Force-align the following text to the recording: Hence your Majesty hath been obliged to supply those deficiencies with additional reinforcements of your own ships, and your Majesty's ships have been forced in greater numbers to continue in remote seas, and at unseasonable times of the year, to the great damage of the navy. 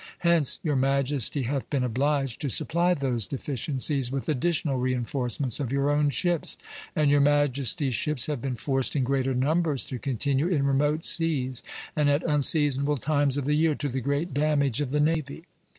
Hence 0.25 0.59
your 0.63 0.75
Majesty 0.75 1.43
hath 1.43 1.69
been 1.69 1.83
obliged 1.83 2.41
to 2.41 2.49
supply 2.49 2.95
those 2.95 3.27
deficiencies 3.27 4.11
with 4.11 4.27
additional 4.27 4.77
reinforcements 4.79 5.59
of 5.59 5.71
your 5.71 5.91
own 5.91 6.09
ships, 6.09 6.57
and 6.95 7.11
your 7.11 7.21
Majesty's 7.21 7.93
ships 7.93 8.25
have 8.25 8.41
been 8.41 8.55
forced 8.55 8.95
in 8.95 9.03
greater 9.03 9.35
numbers 9.35 9.85
to 9.85 9.99
continue 9.99 10.47
in 10.47 10.63
remote 10.65 11.05
seas, 11.05 11.61
and 11.95 12.09
at 12.09 12.23
unseasonable 12.23 12.97
times 12.97 13.37
of 13.37 13.45
the 13.45 13.53
year, 13.53 13.75
to 13.75 13.89
the 13.89 14.01
great 14.01 14.33
damage 14.33 14.81
of 14.81 14.89
the 14.89 14.99
navy. 14.99 15.45